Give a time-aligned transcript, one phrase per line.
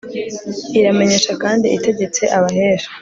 [0.79, 2.89] iramenyesha kandi itegetse abahesha